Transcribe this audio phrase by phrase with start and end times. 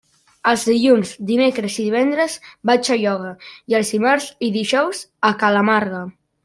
[0.51, 2.39] Els dilluns, dimecres i divendres
[2.71, 3.37] vaig a ioga
[3.75, 6.07] i els dimarts i dijous a ca la Marga.